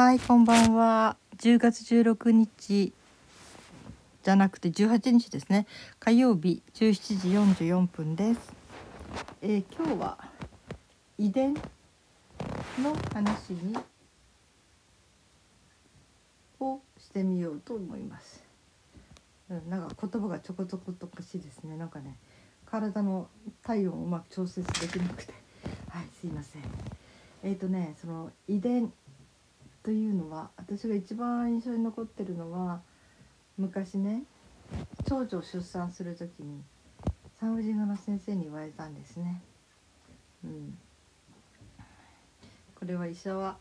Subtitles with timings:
[0.00, 1.16] はい、こんばんは。
[1.38, 2.92] 10月16日
[4.22, 5.66] じゃなくて18日ですね。
[5.98, 8.52] 火曜日17時44分です。
[9.42, 10.18] えー今日は
[11.18, 11.60] 遺伝の
[13.12, 13.76] 話に
[16.60, 18.44] をしてみようと思います。
[19.50, 21.76] うん、なんか言葉がちょこちょことおかしいですね。
[21.76, 22.16] なんかね、
[22.66, 23.26] 体の
[23.64, 25.32] 体温をうまく調節できなくて、
[25.88, 26.62] はい、すいません。
[27.42, 28.92] えっ、とね、その遺伝
[29.82, 32.80] というのは私が一番印象に残ってるのは
[33.56, 34.24] 昔ね
[35.06, 36.62] 長女を出産する時に
[37.40, 39.40] 産婦人科の先生に言われたんですね。
[40.44, 40.78] うん、
[42.74, 43.56] これは医者は、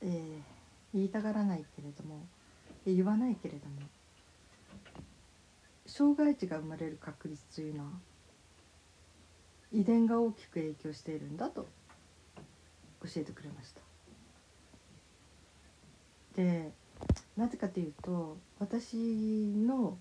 [0.00, 0.60] えー
[0.92, 2.26] 言いたがらないけれども
[2.86, 3.74] 言わないけれども
[5.86, 7.90] 障害児が生まれる確率というのは
[9.72, 11.66] 遺伝が大きく影響しているんだと
[13.02, 13.89] 教えてくれました。
[16.40, 16.72] で
[17.36, 19.98] なぜかというと私の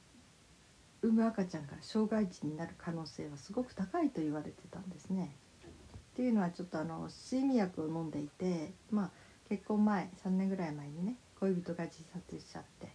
[1.01, 5.31] 産む赤ちゃんが障害児になる可能性はすごく高いと言われてたんですね。
[5.63, 9.09] っていうのはちょっとあの睡眠薬を飲んでいて、まあ、
[9.47, 12.89] 結婚前3年ぐらい前にね恋人が自殺しちゃって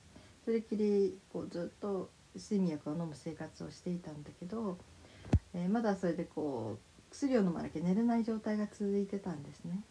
[0.44, 4.78] それきりこうずっと睡眠薬を飲む生活をしていたんだけど、
[5.54, 9.82] えーまだそれでこう薬を飲まなきゃ寝れない状態が続いてたんですね。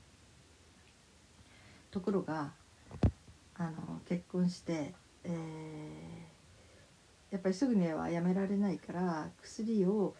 [1.89, 2.51] ところが
[3.57, 6.23] あの結婚して、えー
[7.31, 10.15] やっぱりすぐにはやめられないから薬を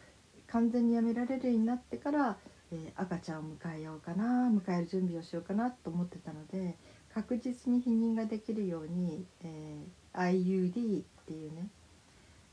[0.48, 2.38] 完全にやめられるようになってから、
[2.72, 6.76] えー赤ちゃんを迎えようかな迎える準備をしようかなと思ってたので
[7.14, 11.70] 確実に避妊ができるように、えー IUD っていうね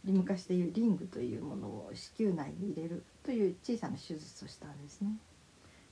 [0.05, 5.11] 昔でいうリングというものを子宮内に入れるという小さな手術をしたんですね。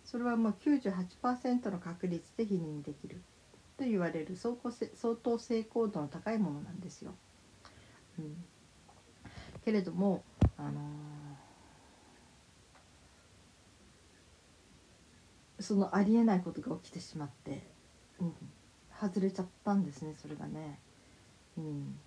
[0.04, 3.20] それはもう98%の確率で避妊できる
[3.78, 7.14] と言われる相当相当成功度の高いものなんですよ。
[8.18, 8.44] うん、
[9.64, 10.24] けれども、
[10.56, 11.38] あのー
[15.60, 17.62] そのありえないことが起きてしまって、
[18.20, 18.32] うん、
[19.00, 20.78] 外れちゃったんですねそれがね。
[21.56, 21.98] うん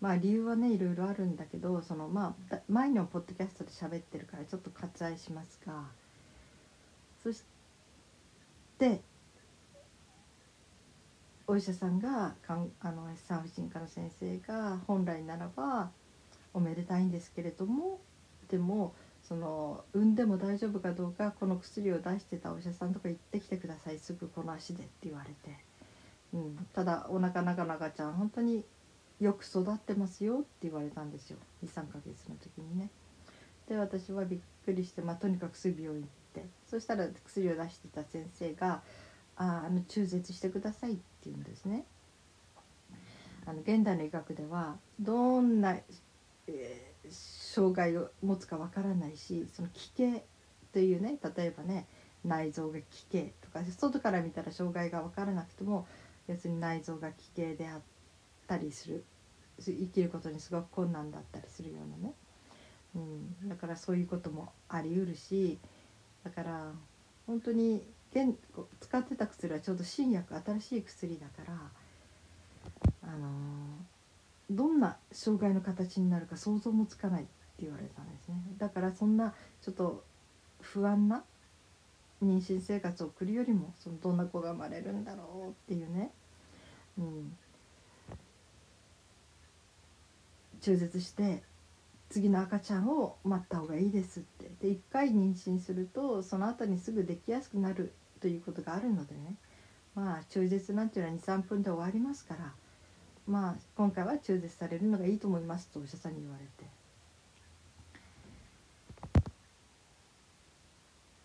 [0.00, 5.84] まあ理由はねいろいろあるんだけどそのまあ前にもポッドキャストで喋ってるからちょっと割愛しますが
[7.22, 7.44] そし
[8.80, 9.00] て
[11.46, 15.90] お医者さんがかんあの産婦人科の先生が本来ならば
[16.54, 18.00] おめでたいんですけれども
[18.48, 23.98] でもその産んでも大丈夫かどうかこの薬を出してたお医者さんとか行ってきてください。
[23.98, 25.58] すぐこの足でって言われて、
[26.34, 28.64] うん、ただお腹中の赤ちゃん本当に
[29.20, 31.38] よく育ってますよって言われたんですよ。
[31.64, 32.90] 23ヶ月の時にね。
[33.68, 36.48] で私はびっくりして、まあ、とにかくすぐ病院行って。
[36.66, 38.82] そしたら薬を出してた先生が
[39.36, 41.84] 「ああの中絶してください」ってって言うんですね。
[43.46, 45.76] あの現代の医学ではどんな、
[46.46, 50.24] えー障害を持つかわからないしその奇形
[50.72, 51.86] というね例えばね
[52.24, 55.86] 内臓が奇形とか外から見たら障害がわからなくても
[56.28, 57.80] 要するに内臓が奇形であっ
[58.46, 59.04] たりする
[59.60, 62.14] 生きることにすごく困難だったりするようなね、
[62.94, 62.98] う
[63.46, 65.58] ん、だからそういうこともあり得るし
[66.24, 66.72] だから
[67.26, 68.36] 本当に現
[68.80, 71.54] 使ってた薬はちょうど新薬新しい薬だから
[73.02, 73.28] あの
[74.50, 77.30] どんな障害の形になるか想像もつかないって
[77.62, 78.36] 言われたんですね。
[78.58, 80.04] だからそんなちょっと
[80.60, 81.24] 不安な
[82.22, 86.10] 妊娠生活を送るよりもそのどんな子が生まれるんだろうっていうね、
[86.98, 87.36] うん、
[90.60, 91.42] 中絶して
[92.10, 94.50] 次の赤ちゃんを待った方がいいですって。
[94.60, 97.92] で1回妊娠するとその後にすぐできやすくなる
[98.22, 99.34] ということがあるのでね
[99.96, 102.52] まあ中絶なんていうのは23分で終わりますから
[103.26, 106.70] まあ今回は中絶されるのがいいと思いますとお医者さんに言われて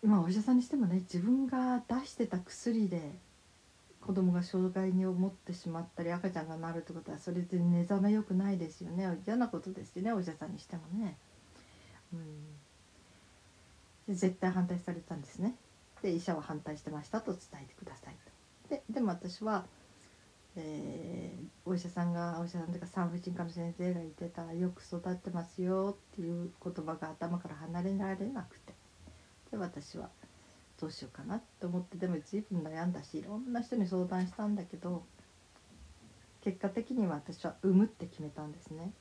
[0.04, 3.00] まあお医者さんにしてもね自分が出してた薬で
[4.00, 11.16] 子供が障害に思ってしまったり赤ちゃんがなるってことはそれで寝覚めよくないですよね嫌なことですよねお医者さんにしてもね。
[12.12, 12.58] うん
[14.08, 15.54] 絶対反対されたんですね。
[16.02, 18.16] で医者は反対してましたと伝えてください。
[18.68, 19.66] ででも私は、
[20.56, 28.72] えーお医者さんがお医者さんというか産婦人科の先生が言ってた「よく育ってますよ」っていう言葉が頭から離れられなくて
[29.50, 30.08] で私は
[30.80, 35.04] どうしようかなと思ってでも随分悩んだしいろんな人に相談したんだけど
[36.40, 38.92] 結果的には私は産むって決めたんですね。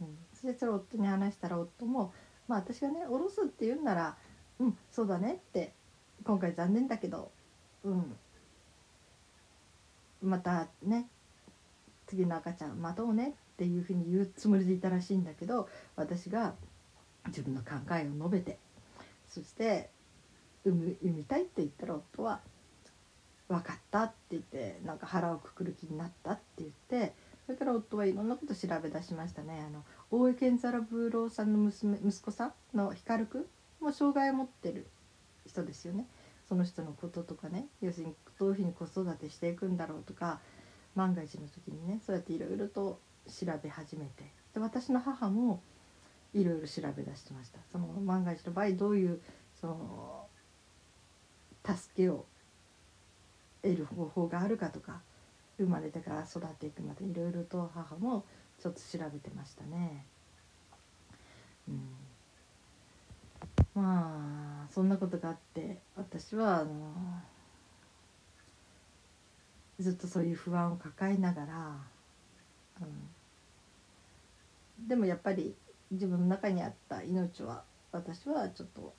[0.00, 2.12] うん、それでそれを夫に話したら夫も
[2.46, 4.16] まあ私がね下ろすって言うんなら
[4.60, 5.74] 「うんそうだね」って
[6.24, 7.30] 今回残念だけど
[7.84, 8.16] うん。
[10.22, 11.08] またね
[12.06, 16.54] 次の赤ちゃん待とうねっていうふうに言うつもりでいたらしいんだけど私が
[17.26, 18.58] 自分の考えを述べて
[19.28, 19.90] そして
[20.64, 22.40] 産む産みたいって言ったら夫は
[23.48, 27.14] 「分かった」って言ってなんか腹をくくる気になったって言って
[27.46, 29.64] それから夫はいろんなこと調べ出しましたね。
[29.66, 33.46] あの大江健三郎さんの娘息子さんの光くん
[33.84, 34.86] も障害を持ってる。
[35.46, 36.06] 人ですよね。
[36.48, 40.40] その人のこととかね要するにどういうふうに子育てしていくんだろうとか
[40.94, 45.62] 万が一の時にねそうやっていろいろと調べ始めてで私の母も
[46.34, 47.58] いろいろ調べ出してました。
[47.70, 49.20] その万が一の場合どういう
[49.60, 50.26] その
[51.64, 52.26] 助けを
[53.62, 55.00] 得る方法があるかとか
[55.58, 58.24] 生まれてから育っていくまでいろいろと母も
[58.60, 60.04] ちょっと調べてましたね。
[61.68, 61.80] うん、
[63.74, 66.70] まあそんなことがあって私はあの
[69.80, 71.76] ずっとそういう不安を抱えながら、
[72.80, 72.84] う
[74.82, 75.54] ん、でもやっぱり
[75.90, 78.94] 自分の中にあった命は私はちょっと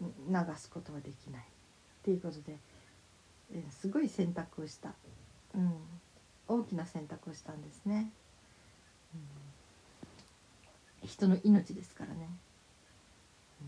[0.00, 0.08] 流
[0.56, 1.44] すことはできない。
[2.00, 2.58] っていうことで、
[3.52, 4.94] えすごい選択をした、
[5.54, 5.74] うん、
[6.48, 8.10] 大きな選択をしたんですね、
[11.02, 12.30] うん、人の命ですからね、
[13.60, 13.64] う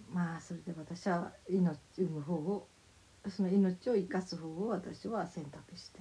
[0.00, 2.66] ん、まあそれで私は命産む方を
[3.28, 6.00] その命を生かす方を私は選択して。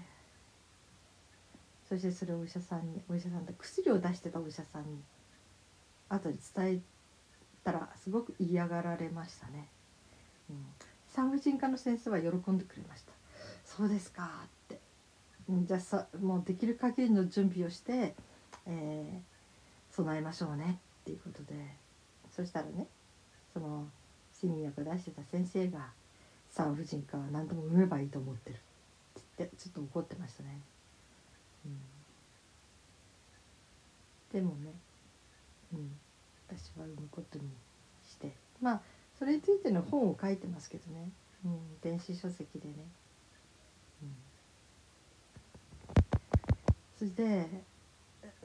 [1.89, 5.03] そしてそれをお医者さんにお医者さんで薬を出してたお医者さんに
[6.09, 6.79] 後で伝え
[7.63, 9.67] たらすごく嫌がられましたね、
[10.49, 10.65] うん、
[11.09, 13.11] 産婦人科の先生は喜んでくれました。
[13.65, 14.79] そうですかって。
[15.47, 18.15] じゃあさもうできる限りの準備をして、
[18.65, 21.53] えー、備えましょうねっていうことで。
[22.35, 22.87] そしたらね
[23.53, 23.87] その
[24.39, 25.91] 新薬出してた先生が
[26.51, 28.55] 産婦人科は何でも産めばいいと思ってる。
[28.55, 28.63] って
[29.37, 30.59] 言ってちょっと怒ってましたね。
[31.65, 31.79] うん。
[34.39, 34.73] でもね、
[35.73, 35.91] うん、
[36.49, 37.45] 私は産むことに
[38.07, 38.33] して。
[38.61, 38.81] まあ
[39.17, 41.09] それについての本を書いてますけどね、
[41.45, 42.73] うん、電子書籍でね、
[44.03, 44.15] うん、
[46.99, 47.47] そして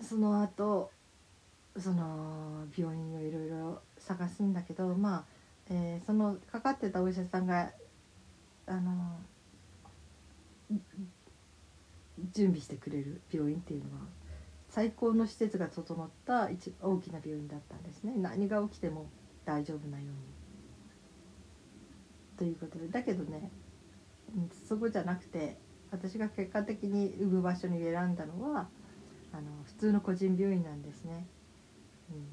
[0.01, 0.91] その後
[1.77, 5.25] その病院をいろいろ探すんだけどまあ、
[5.71, 7.71] えー、そのかかってたお医者さんが
[8.67, 9.19] あの
[12.33, 14.03] 準備してくれる病院っていうのは
[14.69, 19.09] 最高の施設が整った一大きな病院だったんですね何が起きても
[19.45, 20.15] 大丈夫なように。
[22.37, 23.51] ということでだけどね
[24.67, 25.59] そこじゃなくて
[25.91, 28.69] 私が結果的に産む場所に選んだのは
[29.33, 31.27] あの普通の個人病院なんですね。
[32.11, 32.27] うん、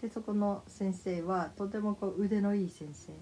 [0.00, 3.12] でそこの先生はとてもこう腕のいい先生。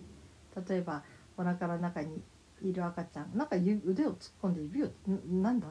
[0.69, 1.03] 例えば
[1.37, 2.23] お腹の中に
[2.63, 4.89] いる赤ちゃんなんか腕を突っ込んで指を
[5.31, 5.69] なんだ？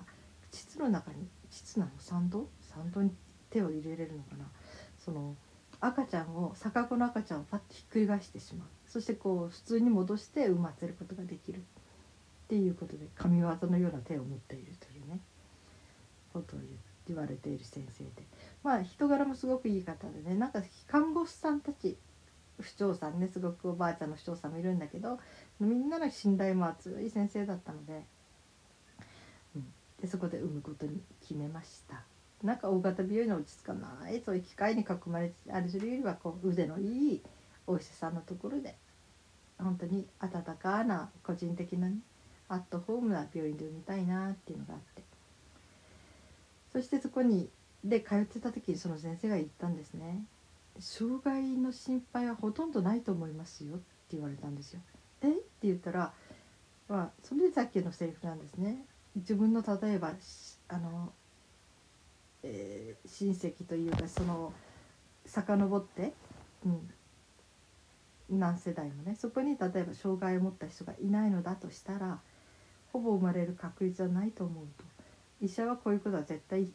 [0.52, 3.12] 膣の中に膣なの産道産道に
[3.50, 4.46] 手を入れれるのかな？
[5.00, 5.36] その
[5.80, 8.68] 赤ちゃんを逆子の赤ちゃんをパッとひっくり返してしまう。
[8.88, 11.60] そしてこう普通に戻して産ませることができる。
[11.60, 15.19] っていうことで神業のような手を持っているというね
[16.31, 16.72] ことを言っ
[17.07, 18.10] 言われている先生で。
[18.63, 21.98] まあ人柄もすごくいい方でねなんか看護師さんたち
[22.60, 25.19] 不調さんねすごくおばあちゃんの不調さんもいるんだけど
[25.60, 28.06] みんなの信頼も厚い先生だったので,、
[29.56, 29.65] うん、
[30.01, 32.03] でそこで産むことに決めました。
[32.44, 34.22] なんか大型病院の落ち着かない。
[34.24, 37.22] そういう機械に囲まれてあれするよりはこう腕のいい
[37.65, 38.75] お医者さんのところで
[39.58, 41.98] 本当に温かな個人的な、ね、
[42.50, 45.04] アットホームな病院で産みたいなっていうのがあって。
[46.75, 47.48] そしてそこに
[47.86, 50.25] で通ってた時にその先生が言ったんですね。
[50.77, 53.84] 障害の心配はほとんどないと思いますよって
[54.17, 54.82] 言われたんですよ。
[55.22, 55.29] え？
[55.29, 56.12] って言ったら、
[56.89, 58.84] まあ、それでさっきのセリフなんですね。
[59.15, 60.15] 自分の例えば
[60.67, 61.13] あの、
[62.44, 64.51] えー、親戚というかその
[65.25, 66.12] 遡って、
[66.65, 69.15] うん、何世代もね。
[69.17, 72.20] そこに例えば障害を持った人がいないのだとしたら
[72.91, 74.95] ほぼ生まれる確率はないと思うと。
[75.42, 76.68] 医者はこういうことは絶対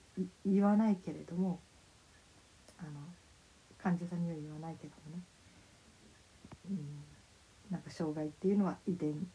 [0.45, 1.61] 言わないけれども
[2.79, 3.01] あの
[3.83, 5.23] 患者さんには言わないけどもね、
[6.71, 6.79] うん、
[7.71, 9.27] なんか障害っていうのは遺伝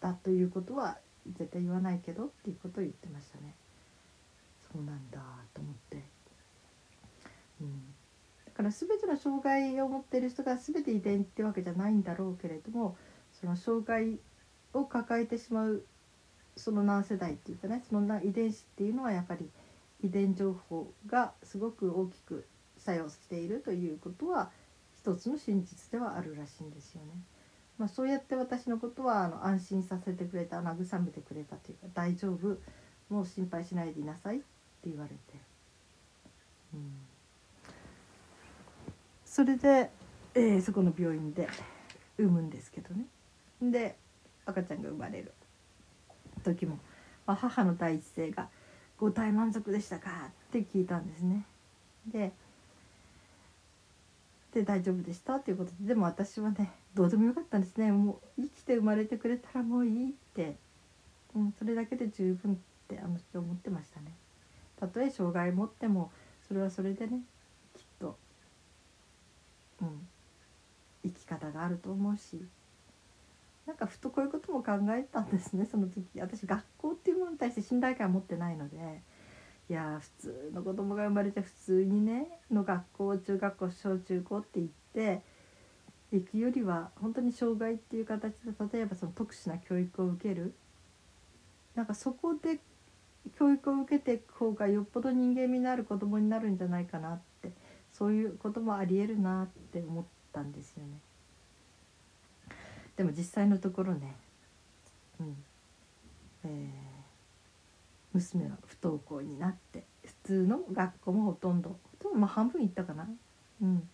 [0.00, 0.98] だということは
[1.38, 3.54] 絶対言わないけどっていうことを言ってましたね。
[4.72, 5.20] そうなんだ
[5.54, 6.02] と思って、
[7.60, 7.82] うん、
[8.44, 12.96] だから全ての障害を持っている人が全て遺伝ってわけじゃないんだろうけれども
[13.40, 14.18] その障害
[14.72, 15.84] を抱えてしまう
[16.56, 19.48] その何世代っていうかねその遺伝子っていうのはやっぱり
[20.02, 22.46] 遺伝情報がすごく大きく
[22.78, 24.50] 作用しているということは
[24.96, 27.08] 一つの真実ではあるらしいんですよね。
[27.78, 32.56] まあ、そうやって私のことはあの安心させてくれた慰めてくれたというか大丈夫
[33.08, 34.44] もう心配しないでいなさいって
[34.86, 35.16] 言われて、
[36.72, 36.92] うん、
[39.24, 39.90] それで、
[40.34, 41.48] えー、そこの病院で
[42.16, 43.06] 産むんですけどね。
[43.60, 43.96] で
[44.46, 45.32] 赤ちゃんが生まれる。
[46.44, 46.78] 時も、
[47.26, 48.48] ま、母の第一声が
[49.00, 50.10] 「ご体満足でしたか?」
[50.48, 51.44] って聞いたんですね。
[52.06, 52.32] で
[54.52, 55.36] で大丈夫でした？
[55.36, 60.54] っていうことででも私はねどうでもよかったんですねもう生きて生まれてくれたらもういいって、
[61.34, 64.14] うん、それだけで十分ってあの人思ってましたね。
[64.76, 66.12] たとえ障害持っても
[66.46, 67.22] それはそれでね
[67.76, 68.16] きっと、
[69.80, 70.06] うん、
[71.02, 72.44] 生き方があると思うし
[73.66, 75.64] なんかふとこういうことも考えたんですね。
[75.70, 79.02] その時私学校っていうものに対して信頼感持ってないので。
[79.70, 85.22] いや普通の子供が生まれて普通にねの学校中学校小中高って行って
[86.12, 90.54] 行くよりは本当に障害っていう形で例えばその特殊な教育を受ける。
[91.74, 92.60] なんかそこで
[93.38, 97.50] 教育を受けていく方がよっぽど人間味のある子供になるんじゃないかなって
[97.92, 101.00] そういうこともありえるなって思ったんですよね。
[102.96, 104.14] でも実際のところね、
[105.20, 105.36] うん
[106.44, 106.50] えー、
[108.12, 113.08] 娘は不登校になって普通の学校もほとんどとまあ半分行ったかな。
[113.62, 113.88] うん、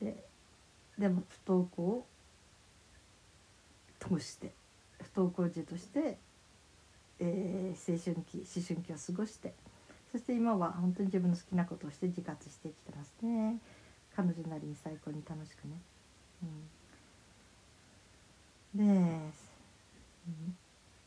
[0.00, 0.24] で
[0.98, 2.06] でも不登校を
[3.98, 4.52] 通して
[5.02, 6.16] 不登校児として、
[7.18, 9.54] えー、青春期思春期を過ごして
[10.12, 13.58] そして今は本当に自分の好きなことをして自活してきてますね
[14.14, 15.74] 彼女なりに最高に楽しくね。
[16.42, 16.48] うん
[18.74, 20.56] で、うん、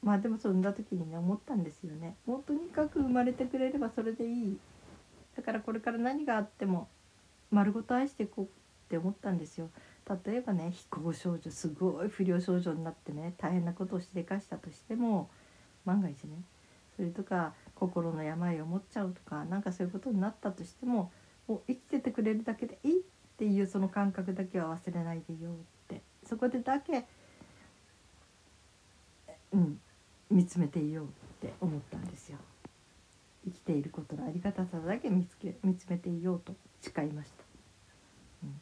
[0.07, 2.15] まあでもそんな時にね思ったんですよね。
[2.25, 4.57] もうとにかく生まれてくれればそれでいい。
[5.35, 6.87] だからこれから何があっても
[7.51, 8.47] 丸ごと愛していこうっ
[8.87, 9.69] て思ったんですよ。
[10.25, 15.29] 例えばね非行少女すごい不良少女になってね大変なことをしでかしたとしても
[15.83, 16.41] 万が一ね
[16.95, 21.11] それとか心の病を持っちゃうとかなんかそういうことになったとしても
[21.49, 23.03] もう生きててくれるだけでいいっ
[23.37, 25.53] ていうその感覚だけは忘れないでよっ
[25.89, 26.01] て。
[26.25, 27.03] そこでだけ
[29.53, 29.79] うん、
[30.29, 31.09] 見つめていようっ
[31.41, 32.37] て思ったんですよ。
[33.45, 37.43] 生きていることのありがたさだけ見つけ見つめていようと誓いました。
[38.43, 38.61] うん、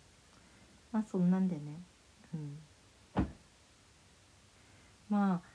[0.91, 1.61] まあそんなんでね、
[3.17, 3.27] うん、
[5.09, 5.47] まあ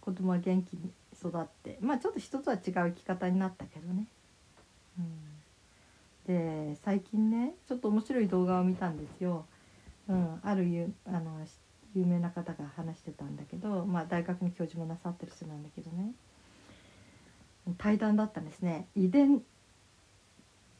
[0.00, 4.06] 子供は元気に育ってまあちょっと人とは違う生き方になったけどね。
[4.98, 9.46] うん、で最近ねちょっと面白い動画を見たんですよ。
[10.08, 11.40] うん、あるゆあの
[11.94, 16.12] 有名な方が話してたんだけど、まあ、大学に教授もなさってる人なんだけどね。
[17.78, 18.88] 対談だったんですね。
[18.94, 19.42] 遺伝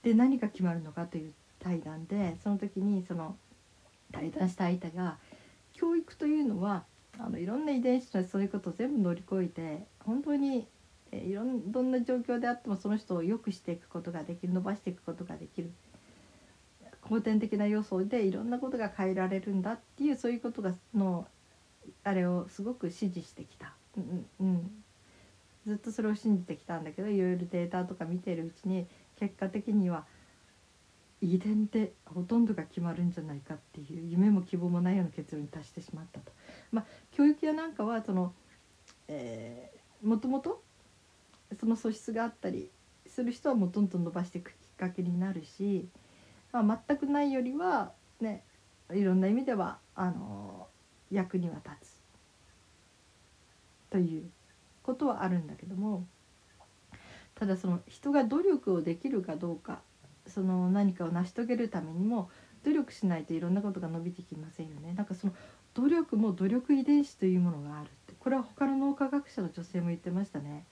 [0.02, 3.36] で何が決まるのかという対談でその時にその
[4.12, 5.16] 対談した相手が
[5.72, 6.84] 教育というのは
[7.18, 10.68] あのいろんな遺伝子のそういうことを全部乗り越えて本当に
[11.12, 15.70] いろんどんな状況であってもその人を良くしていくことができる伸ばしていくことができる。
[17.08, 21.26] 後天的な要素でいろんなことが変えられるんだっていうそういうことがの
[22.02, 24.70] あれをすごく支持してきた、うんうん、
[25.66, 28.86] ずっとそれを信じてきたんだけどいろいろデータとか見てるうちに
[29.18, 30.04] 結果的には
[31.20, 36.32] 遺伝でほとんどが決まるんじゃないかっていう夢も希望もないような結論に達してしまったと。
[36.70, 38.34] まあ、教育やなんかはその、
[39.08, 40.62] えー、もともと
[41.58, 42.70] その素質があったり
[43.06, 45.88] する人はもうどんどん伸ばしていくきっかけになるし
[46.62, 48.44] まあ、全くないよりはね
[48.92, 50.68] いろんな意味ではあの
[51.10, 52.02] 役には立つ
[53.90, 54.30] という
[54.82, 56.06] ことはあるんだけども
[57.34, 59.80] ただその人が努力をできるかどうか
[60.26, 62.30] その何かを成し遂げるためにも
[62.64, 64.94] 努力しないといろんなことが伸びてきませんよね。
[64.94, 65.34] なんかその
[65.74, 70.64] 努力も努力遺伝子というものがあるってこれは他の脳科学者の女性も言ってましたね。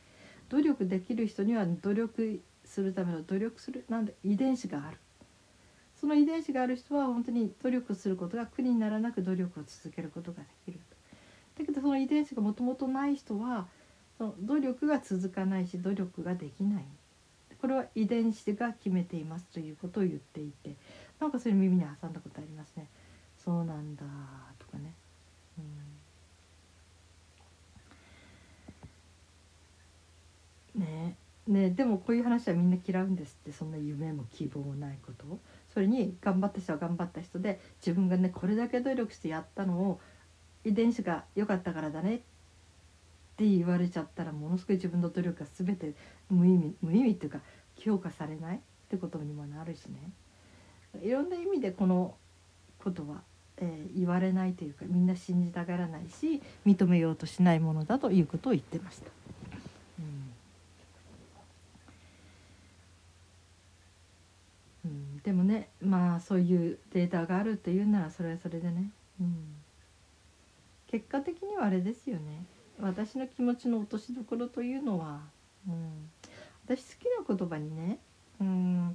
[0.48, 4.98] 努力できる人には努力するための努力するなんで遺伝子がある
[6.02, 10.80] その遺伝子がある人は本当に努力することが苦にならなく努力を続けることができる。
[11.56, 13.68] だけどその遺伝子がもともとない人は
[14.18, 16.84] その努力が続かないし努力ができない。
[17.60, 20.74] これは遺伝子が決めていますということを言っていて
[21.20, 22.88] なんかそれ耳に挟んだことありますね。
[23.38, 23.94] そうなん。
[23.94, 24.02] だ
[24.58, 24.92] とかね。
[30.76, 31.16] うんね。
[31.46, 33.52] ねでもこういう話はみんな嫌うんですって。
[33.52, 35.26] そんな夢も希望もないこと。
[35.26, 35.38] を
[35.72, 40.00] それに頑張った人は頑張った人で自分がねこれだけ努力してやったのを
[40.64, 42.18] 遺伝子が良かったからだねっ
[43.36, 45.94] て言われちゃったらものすごい自分の努力が全て
[46.30, 47.40] 無意味無意味っていうか
[47.76, 48.56] 評価されない？
[48.56, 48.60] っ
[48.90, 50.12] てことにもなるしね
[51.02, 52.14] いろんな意味でこの
[52.78, 53.22] ことは、
[53.56, 59.10] えー言われないというかみんな信じたがらないし認めようとしないものだということを言ってました。
[64.84, 69.36] うんうん、でもねまあそういうデータがあるというならそれはそれでね、うん、
[70.88, 72.44] 結果的にはあれですよね。
[72.80, 75.20] 私の気持ちの落としどころというのは、
[75.68, 76.10] うん、
[76.64, 77.98] 私好きな言葉にね、
[78.40, 78.94] うん。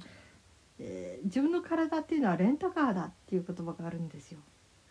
[0.78, 4.38] えー自分の体っていうのはレンタカーだっていう言葉があるんですよ。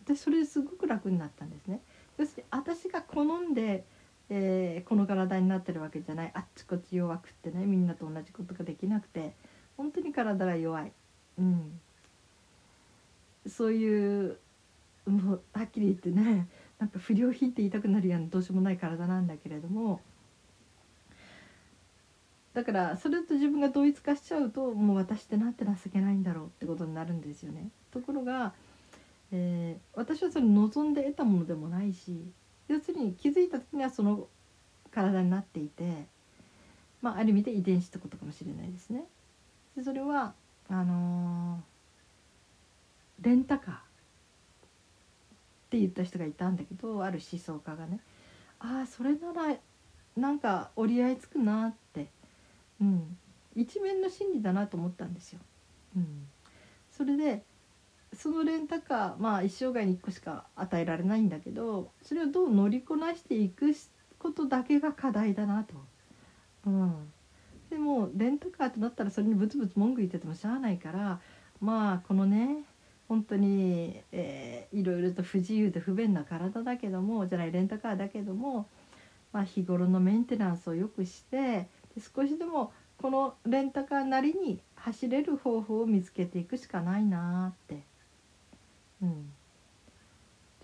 [0.03, 1.81] 私それですごく楽になったんですね。
[2.17, 3.85] 要するに私が好んで、
[4.29, 6.31] えーこの体になってるわけじゃない。
[6.33, 9.33] あっちこっち弱くってねみんなと同じことができなくて
[9.77, 10.91] 本当に体が弱い、
[11.37, 11.79] うん、
[13.47, 14.37] そういう
[15.05, 16.47] もうはっきり言ってね
[16.79, 20.01] なんか不良品って言いたくなるようなどうしようもない体なんだけれども
[22.53, 27.69] だからそれと自分が同一化しちゃうともう私ってなんて情けないんだろうってことになるんですよね。
[27.91, 28.53] ところが、
[29.31, 32.31] えー私はそれ望んで得たものでもないし
[32.67, 34.27] 要するに気づいた時にはその
[34.91, 36.07] 体になっていて、
[37.01, 39.05] まあ、ある意味で遺伝子ってことかもしれないですね。
[39.75, 40.33] でそれは
[40.69, 41.77] あのー
[43.21, 43.73] レンタカー。
[43.75, 47.99] って言った人がいたんだけどある思想家がね。
[48.59, 49.55] ああそれなら
[50.15, 52.07] なんか折り合いつくなって、
[52.81, 53.17] うん、
[53.55, 55.39] 一面の真理だなと思ったんですよ。
[55.95, 56.27] うん、
[56.89, 57.43] それで
[58.13, 63.73] そのレンタカーまあ一生涯に1個しか与えられないんだけどそれをどう乗りこなしていく
[64.17, 65.73] ことだけが課題だなと。
[66.65, 67.11] うん、
[67.69, 71.19] でもレンタカーとなったらそれにブツブツ文句言っててもしゃあないから
[71.59, 72.63] まあこのね
[73.07, 78.67] 本当に、えーいろいろと不自由で不便な体だけどもじゃないレンタカーだけども、
[79.31, 87.83] まあ、日頃のメンテナンスをよくしてで少しでもこのレンタカーなりに走れる方法を見つけていくしかないなーって。
[89.01, 89.31] うん、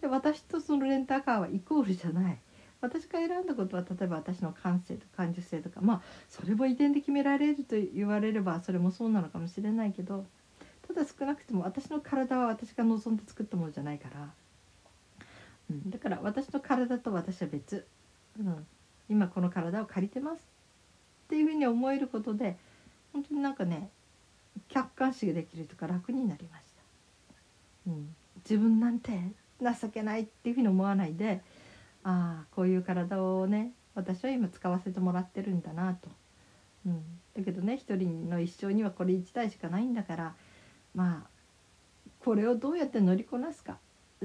[0.01, 2.39] で私とそのレンタカーはイコールじゃない。
[2.83, 10.25] 私が選んだことは例えば私の感性と感受性とかまあそれも遺伝で決められると言われればそれもそうなのかもしれないけど
[10.85, 14.29] ただ少なくとも私の体は私が望んで作ったものじゃないから、
[15.71, 17.85] うん、だから私の体と私は別、
[18.37, 18.67] うん、
[19.09, 20.39] 今この体を借りてますっ
[21.29, 22.57] ていうふうに思えることで
[23.13, 23.89] 本当になんかね
[24.67, 26.63] 客観視できるとか楽になりまし
[27.85, 29.17] た、うん、自分なんて
[29.61, 31.41] 情けないっていうふうに思わないで
[32.03, 36.09] ああこういう体をね私は今使わせてもらってるんだなと、
[36.85, 37.03] うん、
[37.35, 40.35] だけどね一人の一生にはこれ一台しかないんだから
[40.93, 41.33] まあ
[42.23, 43.77] これをどうやって乗りこなすか。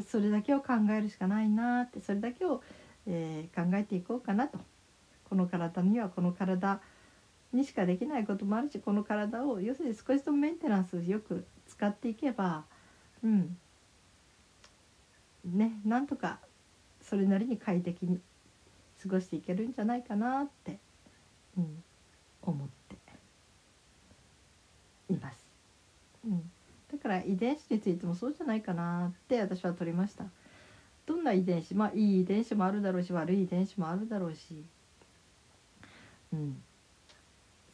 [0.07, 2.62] それだけを考えるしかないなってそれだけを、
[3.07, 4.59] えー考えていこうかなと。
[5.29, 6.81] この体にはこの体
[7.53, 12.64] にしかできないこともあるしこの体を要するに少しでもメンテナンスよく使っていけば
[13.23, 13.57] うん。
[15.45, 16.38] ねなんとか
[17.09, 18.21] それなりに快適に
[19.03, 20.79] 過ごしていけるんじゃないかなって、
[21.57, 21.83] うん、
[22.42, 22.97] 思って
[25.12, 25.47] います。
[26.27, 26.51] うん、
[26.92, 30.25] だから遺伝子についてもそうじゃないかなって私は取りました。
[31.07, 34.62] どんな遺伝子まあいい遺伝子もあるだろうし悪い遺伝子もあるだろうし、
[36.35, 36.62] うん、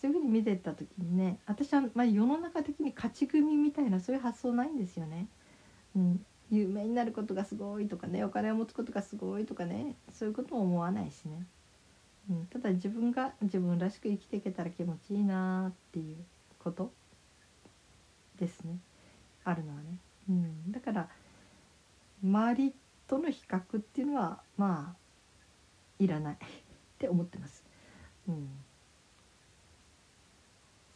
[0.01, 5.27] そういうふうに見てった時にね私は、まあ、世の中的に勝ち組みたいなそういう発想ないんですよね。
[5.97, 11.47] うん、有名になることがすごいとかねお金を持つことがすごいとかねそういうことも思わないしね、
[12.31, 16.17] うん、ただ自分が自分らしく生きていけたら気持ちいいなっていう
[16.59, 16.91] こと
[18.39, 18.79] ですね。
[19.45, 21.09] あるのはね、うん、だから
[22.23, 22.75] 周り
[23.07, 24.97] との比較っていうのはまあ
[25.99, 26.39] いらない っ
[26.99, 27.65] て思ってます。
[28.29, 28.49] うん、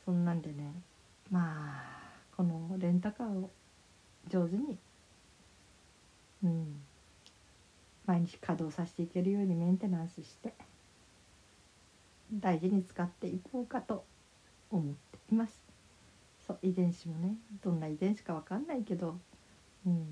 [0.05, 0.73] そんなんでね
[1.31, 1.99] まあ
[2.37, 3.51] このレンタカーを
[4.29, 4.79] 上手に、
[6.45, 6.81] うん、
[8.07, 10.55] 毎日稼働させていけるようにメンテナンスして
[12.33, 14.05] 大事に使っていこうかと
[14.71, 15.69] 思っています。
[16.47, 19.19] そう遺伝子もねどんな遺伝子かわかんないけど、
[19.87, 20.07] うん、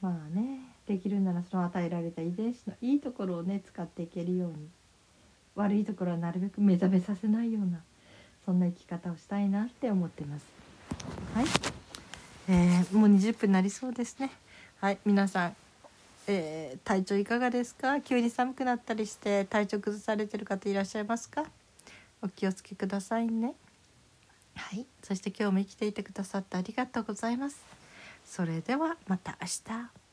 [0.00, 4.68] まあねできるならその与えられた遺伝子のいいところをね使っていけるように
[5.54, 7.80] 悪いところはなるべく目覚めさせないような
[8.44, 10.44] そんな生き方をしたいなって思ってます。
[11.34, 11.46] はい、
[12.48, 14.30] えーもう20分になりそうですね。
[14.80, 15.56] はい、皆さん、
[16.26, 18.00] えー体調いかがですか？
[18.00, 21.44] 急に寒くなったりして体調崩されてる方いらっしゃいますか？
[22.22, 23.54] お気をつけくださいね。
[24.54, 27.62] はい、そして今日も生きていてくださってありがとうございます。
[28.24, 30.03] それではまた明日。